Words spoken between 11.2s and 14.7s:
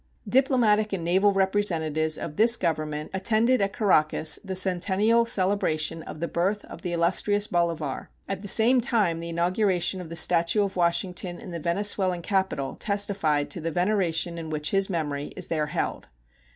in the Venezuelan capital testified to the veneration in